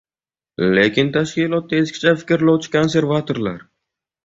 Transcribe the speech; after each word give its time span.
Lekin 0.79 1.11
tashkilotda 1.17 1.83
eskicha 1.83 2.15
fikrlovchi 2.23 2.73
konservatorlar 2.79 3.65